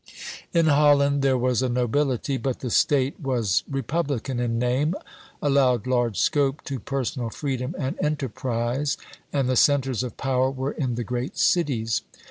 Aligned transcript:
In 0.51 0.65
Holland 0.65 1.21
there 1.21 1.37
was 1.37 1.61
a 1.61 1.69
nobility; 1.69 2.35
but 2.37 2.61
the 2.61 2.71
State 2.71 3.19
was 3.19 3.63
republican 3.69 4.39
in 4.39 4.57
name, 4.57 4.95
allowed 5.43 5.85
large 5.85 6.17
scope 6.17 6.63
to 6.63 6.79
personal 6.79 7.29
freedom 7.29 7.75
and 7.77 8.03
enterprise, 8.03 8.97
and 9.31 9.47
the 9.47 9.55
centres 9.55 10.01
of 10.01 10.17
power 10.17 10.49
were 10.49 10.71
in 10.71 10.95
the 10.95 11.03
great 11.03 11.37
cities. 11.37 12.01